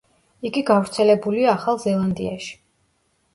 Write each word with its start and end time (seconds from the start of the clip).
იგი 0.49 0.61
გავრცელებულია 0.69 1.51
ახალ 1.53 1.79
ზელანდიაში. 1.85 2.51